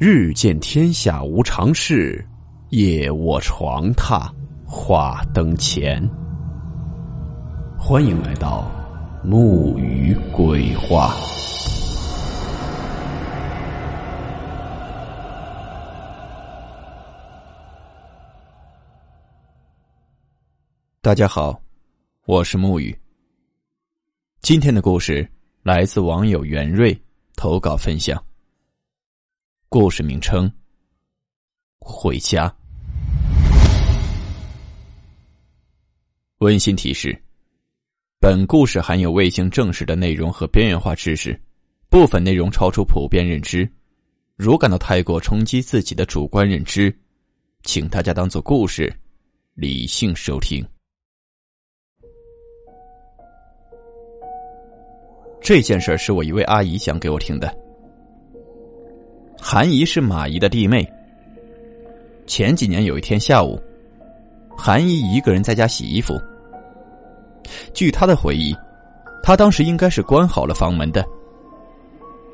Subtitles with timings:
[0.00, 2.24] 日见天下无常事，
[2.68, 4.30] 夜卧床榻
[4.64, 6.00] 话灯前。
[7.76, 8.70] 欢迎来到
[9.24, 11.16] 木鱼鬼话。
[21.00, 21.60] 大家好，
[22.24, 22.96] 我是木鱼。
[24.42, 25.28] 今天的故事
[25.64, 26.96] 来自网友袁瑞
[27.34, 28.27] 投稿分享。
[29.70, 30.50] 故事名称：
[31.78, 32.50] 回家。
[36.38, 37.22] 温馨提示：
[38.18, 41.38] 本故事含有未经证实的内容和边缘化知识，
[41.90, 43.70] 部分内容超出普遍认知。
[44.36, 46.90] 如感到太过冲击自己的主观认知，
[47.62, 48.90] 请大家当做故事，
[49.52, 50.66] 理性收听。
[55.42, 57.67] 这件事是我一位阿姨讲给我听的。
[59.50, 60.86] 韩姨是马姨的弟妹。
[62.26, 63.58] 前几年有一天下午，
[64.54, 66.20] 韩姨一个人在家洗衣服。
[67.72, 68.54] 据她的回忆，
[69.22, 71.02] 她当时应该是关好了房门的。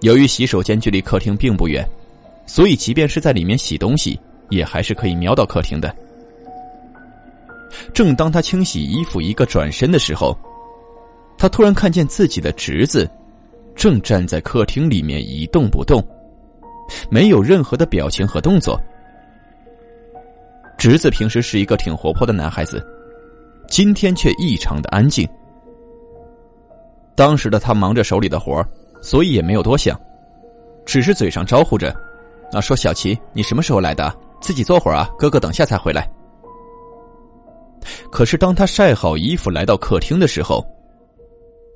[0.00, 1.88] 由于洗手间距离客厅并不远，
[2.46, 4.18] 所以即便是在里面洗东西，
[4.50, 5.94] 也还是可以瞄到客厅的。
[7.92, 10.36] 正当她清洗衣服一个转身的时候，
[11.38, 13.08] 她突然看见自己的侄子
[13.76, 16.04] 正站在客厅里面一动不动。
[17.10, 18.80] 没有任何的表情和动作。
[20.76, 22.84] 侄子平时是一个挺活泼的男孩子，
[23.68, 25.26] 今天却异常的安静。
[27.14, 28.64] 当时的他忙着手里的活
[29.00, 29.98] 所以也没有多想，
[30.84, 31.94] 只是嘴上招呼着
[32.52, 34.12] ：“啊，说小琪，你什么时候来的？
[34.40, 36.08] 自己坐会儿啊，哥哥等下才回来。”
[38.10, 40.64] 可是当他晒好衣服来到客厅的时候，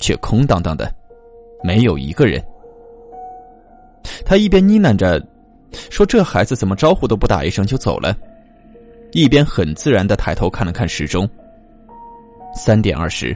[0.00, 0.92] 却空荡荡的，
[1.62, 2.42] 没有一个人。
[4.26, 5.24] 他一边呢喃着，
[5.88, 8.14] 说：“这孩子怎么招呼都不打一声就走了？”
[9.12, 11.26] 一边很自然的抬头看了看时钟，
[12.54, 13.34] 三点二十。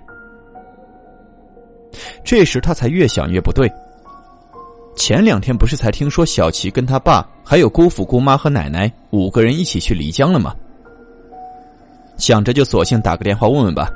[2.24, 3.70] 这时他才越想越不对。
[4.96, 10.54] 前两天不是才听说小琪跟他爸还有姑父、姑妈和奶奶五个人一起去漓江了吗？
[12.18, 13.88] 想着就索性打个电话问问吧，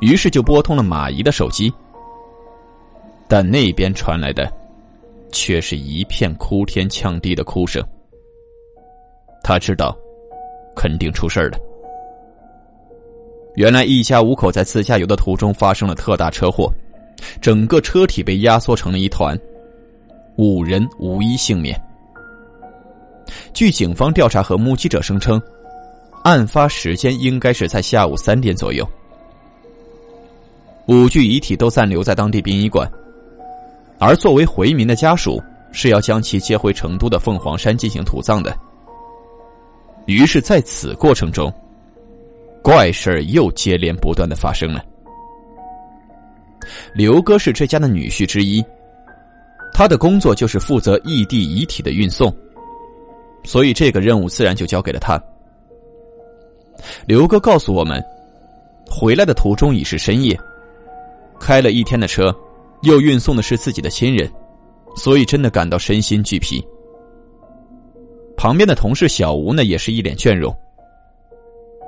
[0.00, 1.72] 于是就拨通了马姨的手机，
[3.26, 4.48] 但那边传来的。
[5.34, 7.84] 却是一片哭天抢地的哭声。
[9.42, 9.94] 他知道，
[10.74, 11.58] 肯定出事了。
[13.56, 16.72] 原来一家五口在自驾游的途中发生了特大车祸，
[17.40, 19.38] 整个车体被压缩成了一团，
[20.36, 21.78] 五人无一幸免。
[23.52, 25.40] 据警方调查和目击者声称，
[26.22, 28.88] 案发时间应该是在下午三点左右。
[30.86, 32.90] 五具遗体都暂留在当地殡仪馆。
[34.04, 35.42] 而作为回民的家属
[35.72, 38.54] 是要将其接回成都的凤凰山进行土葬的。
[40.04, 41.50] 于是，在此过程中，
[42.62, 44.84] 怪事又接连不断的发生了。
[46.94, 48.62] 刘哥是这家的女婿之一，
[49.72, 52.30] 他的工作就是负责异地遗体的运送，
[53.42, 55.18] 所以这个任务自然就交给了他。
[57.06, 58.04] 刘哥告诉我们，
[58.86, 60.38] 回来的途中已是深夜，
[61.40, 62.30] 开了一天的车。
[62.84, 64.30] 又运送的是自己的亲人，
[64.96, 66.64] 所以真的感到身心俱疲。
[68.36, 70.54] 旁边的同事小吴呢，也是一脸倦容。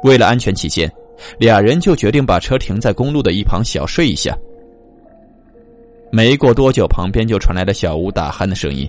[0.03, 0.91] 为了安全起见，
[1.39, 4.37] 俩人就决定把车停在公路的一旁小睡一下。
[6.11, 8.89] 没过多久，旁边就传来了小吴打鼾的声音，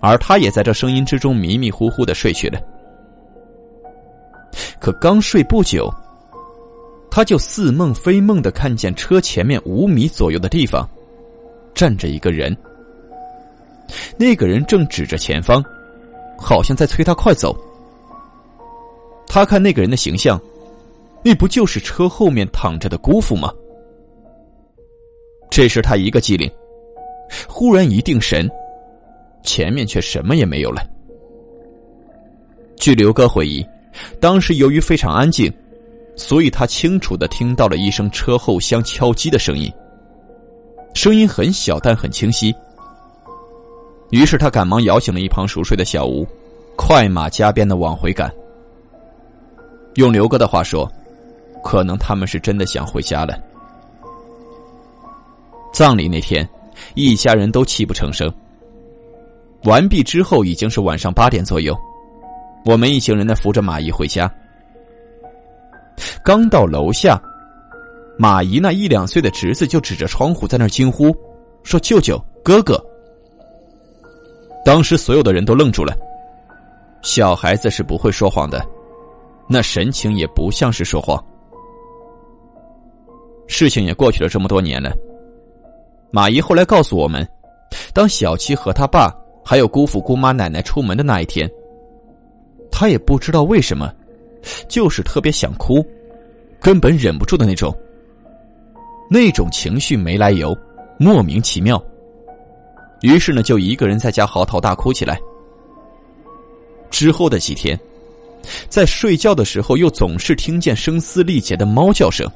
[0.00, 2.60] 而他也在这声音之中迷迷糊糊的睡去了。
[4.78, 5.92] 可刚睡不久。
[7.08, 10.86] 他就似梦非梦的看见车前面五米左右的地方，
[11.76, 12.56] 站着一个人。
[14.16, 15.64] 那个人正指着前方，
[16.36, 17.56] 好像在催他快走。
[19.28, 20.40] 他看那个人的形象，
[21.22, 23.52] 那不就是车后面躺着的姑父吗？
[25.50, 26.50] 这时他一个机灵，
[27.46, 28.50] 忽然一定神，
[29.44, 30.82] 前面却什么也没有了。
[32.76, 33.64] 据刘哥回忆，
[34.18, 35.52] 当时由于非常安静。
[36.18, 39.70] 所以他清楚的听到了一声车后箱敲击的声音，
[40.96, 42.54] 声音很小但很清晰。
[44.10, 46.26] 于是他赶忙摇醒了一旁熟睡的小吴，
[46.74, 48.32] 快马加鞭的往回赶。
[49.96, 50.90] 用刘哥的话说，
[51.62, 53.38] 可能他们是真的想回家了。
[55.70, 56.48] 葬礼那天，
[56.94, 58.32] 一家人都泣不成声。
[59.64, 61.76] 完毕之后已经是晚上八点左右，
[62.64, 64.32] 我们一行人呢扶着马姨回家。
[66.24, 67.20] 刚到楼下，
[68.18, 71.14] 马姨那一两岁的侄子就指着窗户在那儿惊呼，
[71.62, 72.82] 说：“舅舅，哥哥。”
[74.64, 75.94] 当时所有的人都愣住了。
[77.02, 78.66] 小孩子是不会说谎的，
[79.48, 81.22] 那神情也不像是说谎。
[83.46, 84.92] 事情也过去了这么多年了。
[86.10, 87.24] 马姨后来告诉我们，
[87.92, 89.14] 当小七和他爸
[89.44, 91.48] 还有姑父姑妈奶奶出门的那一天，
[92.72, 93.92] 他也不知道为什么，
[94.68, 95.84] 就是特别想哭，
[96.58, 97.72] 根本忍不住的那种。
[99.08, 100.56] 那种情绪没来由，
[100.98, 101.82] 莫名其妙。
[103.02, 105.18] 于是呢，就一个人在家嚎啕大哭起来。
[106.90, 107.78] 之后的几天，
[108.68, 112.26] 在睡觉的时候又总是听见声嘶力竭的猫叫声。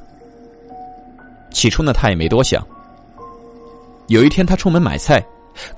[1.51, 2.65] 起初呢，他也没多想。
[4.07, 5.25] 有一天，他出门买菜，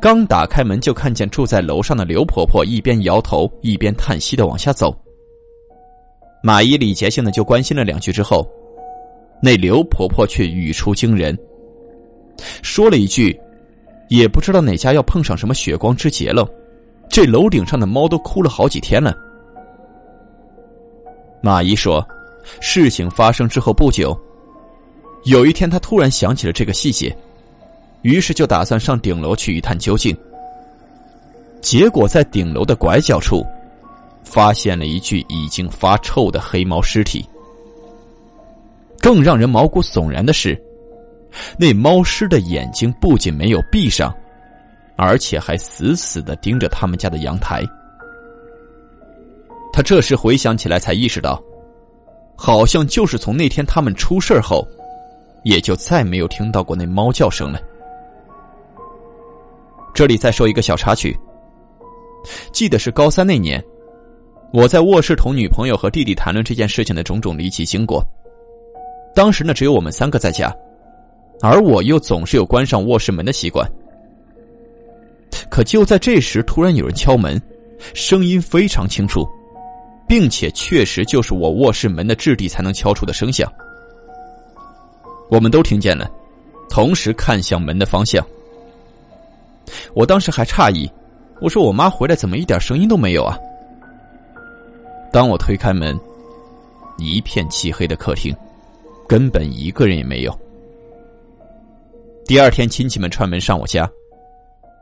[0.01, 4.95] 刚打开门就看见住在楼上的刘婆婆一边摇头一边叹息的往下走。
[6.43, 8.45] 马伊礼节性的就关心了两句之后，
[9.45, 11.37] 那刘婆婆却语出惊人，
[12.61, 13.37] 说了一句
[14.07, 16.47] ：“也不知道哪家要碰上什么血光之劫了，
[17.09, 19.13] 这楼顶上的猫都哭了好几天了。”
[21.43, 22.07] 马姨说
[22.61, 24.17] ：“事情发生之后不久。”
[25.25, 27.13] 有一天，她突然想起了这个细节，
[28.01, 30.15] 于是就打算上顶楼去一探究竟。
[31.59, 33.45] 结果在顶楼的拐角处，
[34.23, 37.25] 发现了一具已经发臭的黑猫尸体。
[39.03, 40.57] 更让人毛骨悚然的是，
[41.59, 44.15] 那猫尸的眼睛不仅没有闭上，
[44.95, 47.61] 而且还死死的盯着他们家的阳台。
[49.73, 51.43] 他这时回想起来，才意识到，
[52.37, 54.65] 好像就是从那天他们出事后。
[55.43, 57.59] 也就再没有听到过那猫叫声了。
[59.93, 61.13] 这里再说一个小插曲。
[62.53, 63.61] 记得是高三那年，
[64.53, 68.01] 我在卧室同女朋友和弟弟谈论这件事情的种种离奇经过。
[69.15, 70.53] 当时呢，只有我们三个在家，
[71.41, 73.69] 而我又总是有关上卧室门的习惯。
[75.49, 77.41] 可就在这时，突然有人敲门，
[77.93, 79.27] 声音非常清楚，
[80.07, 83.51] 并且确实就是我卧室门的质地才能敲出的声响。
[85.29, 86.09] 我们都听见了，
[86.69, 88.25] 同时看向门的方向。
[89.93, 90.91] 我当时还诧异，
[91.39, 93.37] 我说：“我妈回来怎么一点声音都没有啊？”
[95.11, 95.97] 当我推开门，
[96.97, 98.35] 一片漆黑的客厅，
[99.07, 100.39] 根本一个人也没有。
[102.25, 103.89] 第二天，亲戚们串门上我家，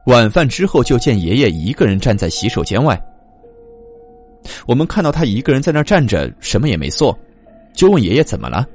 [0.06, 3.00] 晚饭之后就见爷爷一个人站在洗手间外。
[4.68, 7.18] 我们看到他一个人在那站着，什么也没做，
[7.73, 8.68] 就问爷爷怎么了。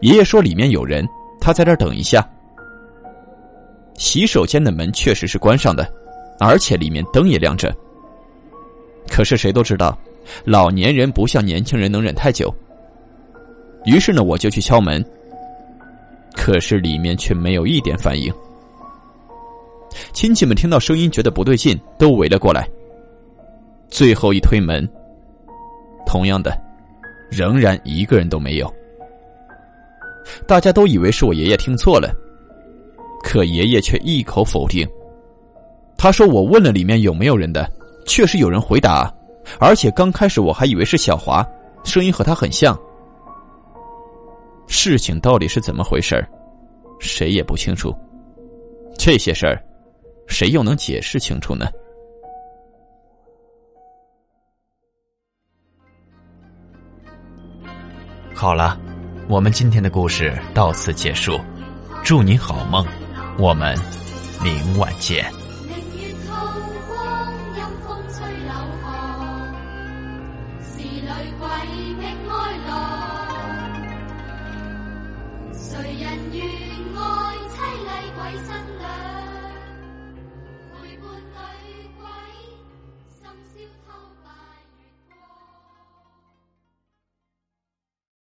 [0.00, 1.06] 爷爷说：“里面有人，
[1.40, 2.28] 他在这儿等一下。”
[3.98, 5.86] 洗手间的门确实是关上的，
[6.38, 7.74] 而且里面灯也亮着。
[9.08, 9.98] 可是谁都知道，
[10.44, 12.54] 老年人不像年轻人能忍太久。
[13.84, 15.04] 于是呢，我就去敲门。
[16.32, 18.32] 可是里面却没有一点反应。
[20.12, 22.66] 亲戚们听到声音，觉得不对劲，都围了过来。
[23.88, 24.88] 最后一推门，
[26.06, 26.56] 同样的，
[27.30, 28.72] 仍然一个人都没有。
[30.46, 32.14] 大家都以为是我爷爷听错了，
[33.22, 34.88] 可爷爷却一口否定。
[35.98, 37.70] 他说：“我问了里面有没有人的，
[38.06, 39.12] 确实有人回答，
[39.58, 41.46] 而且刚开始我还以为是小华，
[41.84, 42.78] 声音和他很像。”
[44.70, 46.24] 事情到底是怎么回事
[47.00, 47.92] 谁也不清楚。
[48.96, 49.60] 这些事儿，
[50.28, 51.66] 谁又能解释清楚呢？
[58.32, 58.80] 好了。
[59.28, 61.38] 我们今天的故事到此结束，
[62.02, 62.84] 祝你好梦，
[63.38, 63.76] 我们
[64.42, 65.24] 明晚见。
[75.82, 76.44] 谁人愿
[76.94, 79.09] 爱凄厉鬼新娘。